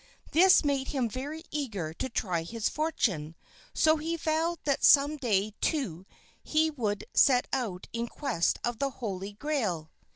[0.31, 3.35] This made him very eager to try his fortune;
[3.71, 6.07] so he vowed that some day he too
[6.75, 9.91] would set out in quest of the Holy Grail.